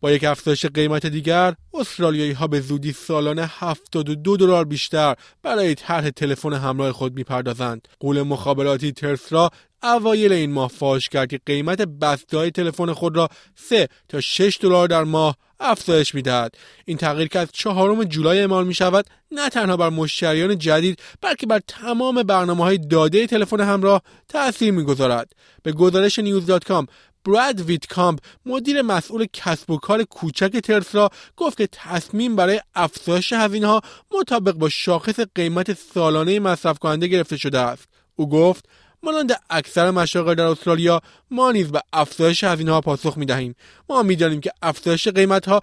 [0.00, 6.10] با یک افزایش قیمت دیگر استرالیایی ها به زودی سالانه 72 دلار بیشتر برای طرح
[6.10, 7.88] تلفن همراه خود می‌پردازند.
[8.00, 9.50] قول مخابراتی ترسرا
[9.82, 14.88] اوایل این ماه فاش کرد که قیمت بسته تلفن خود را 3 تا 6 دلار
[14.88, 16.54] در ماه افزایش می‌دهد.
[16.84, 21.46] این تغییر که از چهارم جولای اعمال می شود نه تنها بر مشتریان جدید بلکه
[21.46, 25.32] بر تمام برنامه های داده تلفن همراه تأثیر می‌گذارد.
[25.62, 26.46] به گزارش نیوز
[27.24, 33.66] براد ویتکامپ مدیر مسئول کسب و کار کوچک ترسلا گفت که تصمیم برای افزایش هزینه
[33.66, 33.80] ها
[34.18, 37.88] مطابق با شاخص قیمت سالانه مصرف کننده گرفته شده است.
[38.16, 38.64] او گفت
[39.02, 43.54] مانند اکثر مشاغل در استرالیا ما نیز به افزایش هزینه ها پاسخ می دهیم
[43.88, 45.60] ما می دانیم که افزایش قیمت ها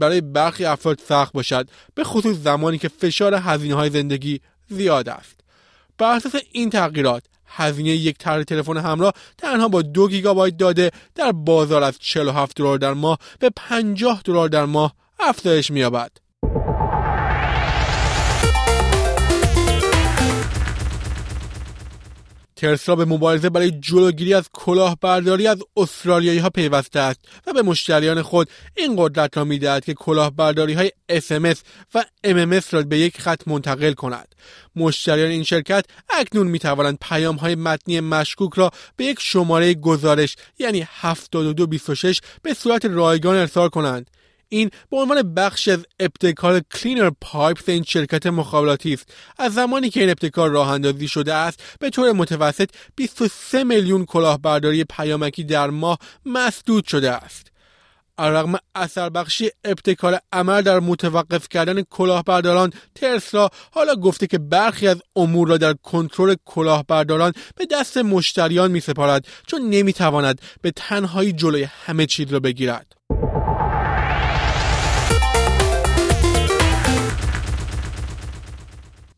[0.00, 5.40] برای برخی افراد سخت باشد به خصوص زمانی که فشار هزینه های زندگی زیاد است.
[5.98, 7.22] بر اساس این تغییرات
[7.56, 12.78] هزینه یک طرح تلفن همراه تنها با دو گیگابایت داده در بازار از 47 دلار
[12.78, 16.21] در ماه به 50 دلار در ماه افزایش می‌یابد.
[22.62, 28.22] ترسلا به مبارزه برای جلوگیری از کلاهبرداری از استرالیایی ها پیوسته است و به مشتریان
[28.22, 31.58] خود این قدرت را می‌دهد که کلاهبرداری های SMS
[31.94, 34.34] و MMS را به یک خط منتقل کند.
[34.76, 40.36] مشتریان این شرکت اکنون می توانند پیام های متنی مشکوک را به یک شماره گزارش
[40.58, 44.10] یعنی 7226 به صورت رایگان ارسال کنند.
[44.52, 50.00] این به عنوان بخش از ابتکار کلینر پایپس این شرکت مخابراتی است از زمانی که
[50.00, 55.98] این ابتکار راه اندازی شده است به طور متوسط 23 میلیون کلاهبرداری پیامکی در ماه
[56.26, 57.52] مسدود شده است
[58.18, 65.02] علیرغم اثر بخشی ابتکار عمل در متوقف کردن کلاهبرداران ترسلا حالا گفته که برخی از
[65.16, 71.32] امور را در کنترل کلاهبرداران به دست مشتریان می سپارد چون نمی تواند به تنهایی
[71.32, 73.01] جلوی همه چیز را بگیرد.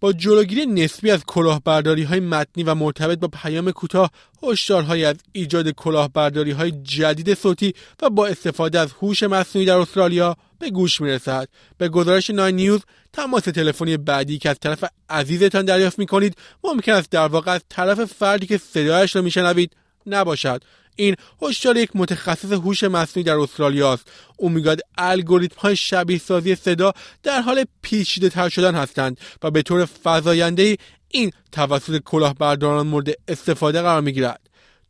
[0.04, 4.10] با جلوگیری نسبی از کلاهبرداری های متنی و مرتبط با پیام کوتاه
[4.42, 10.37] هشدارهایی از ایجاد کلاهبرداری های جدید صوتی و با استفاده از هوش مصنوعی در استرالیا
[10.59, 11.48] به گوش می‌رسد.
[11.78, 12.81] به گزارش ناین نیوز
[13.12, 17.60] تماس تلفنی بعدی که از طرف عزیزتان دریافت می کنید ممکن است در واقع از
[17.69, 19.76] طرف فردی که صدایش را میشنوید
[20.06, 20.62] نباشد.
[20.97, 24.09] این هشدار یک متخصص هوش مصنوعی در استرالیا است.
[24.37, 26.92] او می‌گوید الگوریتم های شبیه سازی صدا
[27.22, 34.00] در حال پیچیده تر شدن هستند و به طور فزاینده‌ای توسط کلاهبرداران مورد استفاده قرار
[34.00, 34.44] می‌گیرد.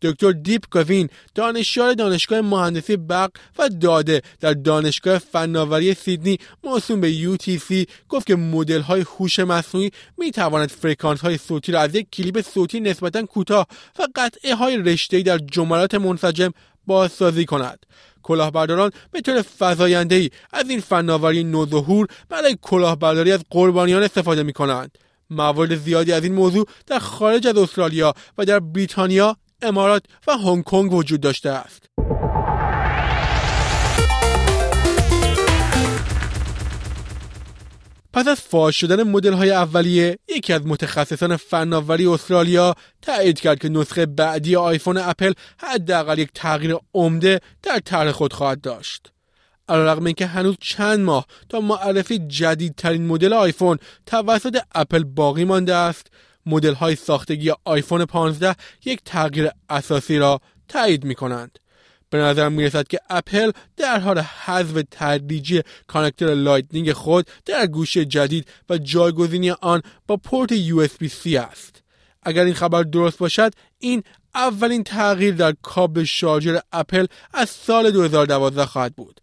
[0.04, 7.36] دکتر دیپ گاوین دانشیار دانشگاه مهندسی برق و داده در دانشگاه فناوری سیدنی موسوم به
[7.36, 12.10] UTS گفت که مدل های هوش مصنوعی می تواند فرکانس های صوتی را از یک
[12.10, 13.66] کلیپ صوتی نسبتا کوتاه
[13.98, 16.50] و قطعه های رشته در جملات منسجم
[16.86, 17.86] بازسازی کند.
[18.22, 24.52] کلاهبرداران به طور فزاینده ای از این فناوری نوظهور برای کلاهبرداری از قربانیان استفاده می
[24.52, 24.98] کنند
[25.30, 30.64] موارد زیادی از این موضوع در خارج از استرالیا و در بریتانیا امارات و هنگ
[30.64, 31.88] کنگ وجود داشته است.
[38.14, 43.68] پس از فاش شدن مدل های اولیه یکی از متخصصان فناوری استرالیا تایید کرد که
[43.68, 49.12] نسخه بعدی آیفون اپل حداقل یک تغییر عمده در طرح خود خواهد داشت
[49.68, 56.06] علیرغم اینکه هنوز چند ماه تا معرفی جدیدترین مدل آیفون توسط اپل باقی مانده است
[56.46, 61.58] مدل های ساختگی آیفون 15 یک تغییر اساسی را تایید می کنند.
[62.10, 68.04] به نظر می رسد که اپل در حال حذف تدریجی کانکتور لایتنینگ خود در گوشی
[68.04, 71.82] جدید و جایگزینی آن با پورت USB-C است.
[72.22, 74.02] اگر این خبر درست باشد این
[74.34, 79.20] اولین تغییر در کابل شارژر اپل از سال 2012 خواهد بود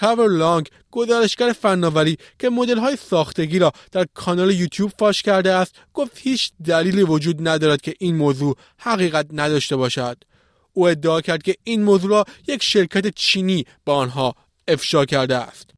[0.00, 5.74] کاور لانگ گزارشگر فناوری که مدل های ساختگی را در کانال یوتیوب فاش کرده است
[5.94, 10.16] گفت هیچ دلیلی وجود ندارد که این موضوع حقیقت نداشته باشد.
[10.72, 14.34] او ادعا کرد که این موضوع را یک شرکت چینی به آنها
[14.68, 15.70] افشا کرده است.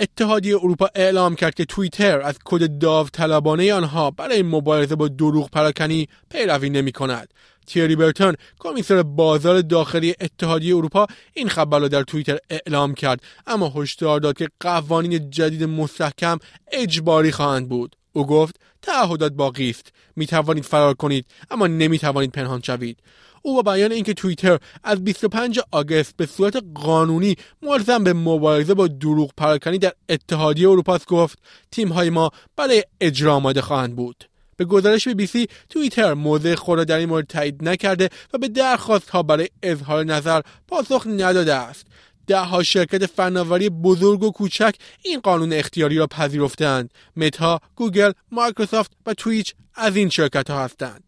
[0.00, 6.08] اتحادیه اروپا اعلام کرد که توییتر از کد داوطلبانه آنها برای مبارزه با دروغ پراکنی
[6.30, 7.34] پیروی نمی کند.
[7.66, 13.72] تیری برتون کمیسر بازار داخلی اتحادیه اروپا این خبر را در توییتر اعلام کرد اما
[13.76, 16.38] هشدار داد که قوانین جدید مستحکم
[16.72, 17.96] اجباری خواهند بود.
[18.12, 19.92] او گفت تعهدات باقی است.
[20.16, 22.98] می توانید فرار کنید اما نمی توانید پنهان شوید.
[23.46, 28.86] او با بیان اینکه توییتر از 25 آگست به صورت قانونی ملزم به مبارزه با
[28.86, 31.38] دروغ پراکنی در اتحادیه اروپا گفت
[31.70, 34.24] تیم های ما برای اجرا آماده خواهند بود.
[34.56, 38.38] به گزارش بی بی سی توییتر موضع خود را در این مورد تایید نکرده و
[38.38, 41.86] به درخواست ها برای اظهار نظر پاسخ نداده است.
[42.30, 48.92] ده ها شرکت فناوری بزرگ و کوچک این قانون اختیاری را پذیرفتند متا گوگل مایکروسافت
[49.06, 51.04] و تویچ از این شرکت ها هستند.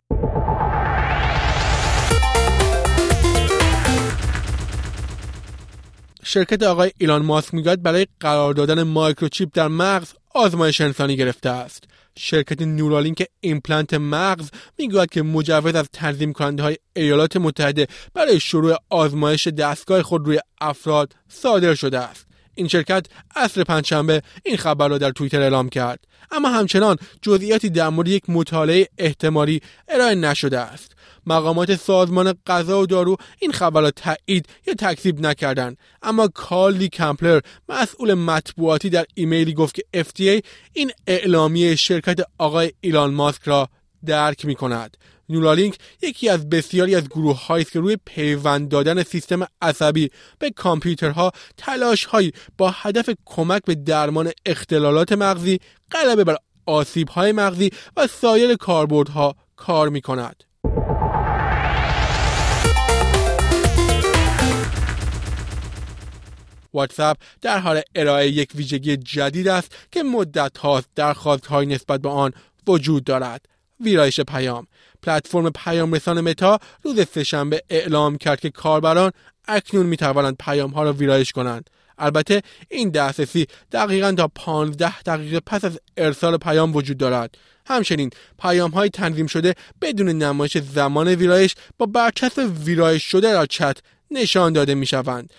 [6.28, 11.84] شرکت آقای ایلان ماسک می‌گوید برای قرار دادن مایکروچیپ در مغز آزمایش انسانی گرفته است.
[12.18, 18.76] شرکت نورالینک ایمپلنت مغز می‌گوید که مجوز از تنظیم کننده های ایالات متحده برای شروع
[18.90, 22.26] آزمایش دستگاه خود روی افراد صادر شده است.
[22.54, 23.06] این شرکت
[23.36, 26.04] عصر پنجشنبه این خبر را در توییتر اعلام کرد.
[26.30, 30.95] اما همچنان جزئیاتی در مورد یک مطالعه احتمالی ارائه نشده است.
[31.26, 37.40] مقامات سازمان غذا و دارو این خبر را تایید یا تکذیب نکردند اما کارلی کمپلر
[37.68, 43.68] مسئول مطبوعاتی در ایمیلی گفت که FDA این اعلامیه شرکت آقای ایلان ماسک را
[44.06, 44.96] درک می کند
[45.28, 51.32] نورالینک یکی از بسیاری از گروه هایی که روی پیوند دادن سیستم عصبی به کامپیوترها
[51.56, 55.60] تلاش هایی با هدف کمک به درمان اختلالات مغزی
[55.92, 56.36] غلبه بر
[56.66, 60.45] آسیب های مغزی و سایر کاربردها کار می کند.
[66.76, 72.08] واتساپ در حال ارائه یک ویژگی جدید است که مدت هاست درخواست های نسبت به
[72.08, 72.32] آن
[72.66, 73.46] وجود دارد.
[73.80, 74.66] ویرایش پیام
[75.02, 79.12] پلتفرم پیام رسان متا روز سهشنبه اعلام کرد که کاربران
[79.48, 81.70] اکنون می توانند پیام ها را ویرایش کنند.
[81.98, 87.38] البته این دسترسی دقیقا تا 15 دقیقه پس از ارسال پیام وجود دارد.
[87.66, 88.10] همچنین
[88.42, 93.78] پیام های تنظیم شده بدون نمایش زمان ویرایش با برچسب ویرایش شده در چت
[94.10, 95.30] نشان داده می شوند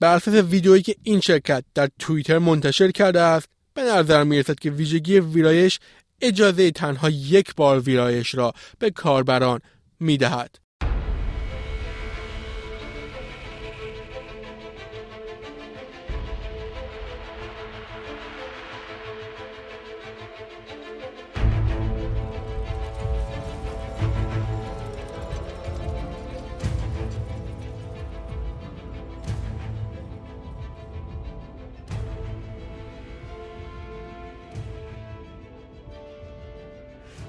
[0.00, 4.54] بر اساس ویدئویی که این شرکت در توییتر منتشر کرده است به نظر می رسد
[4.54, 5.80] که ویژگی ویرایش
[6.20, 9.60] اجازه تنها یک بار ویرایش را به کاربران
[10.00, 10.58] می دهد.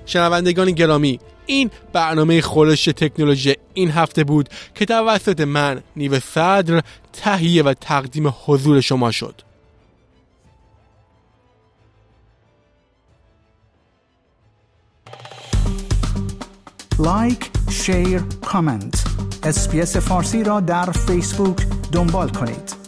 [0.05, 6.81] شنوندگان گرامی این برنامه گزارش تکنولوژی این هفته بود که توسط من نیو صدر
[7.13, 9.41] تهیه و تقدیم حضور شما شد.
[16.99, 19.03] Like، share، comment.
[19.43, 21.57] SBS فارسی را در فیسبوک
[21.91, 22.80] دنبال کنید.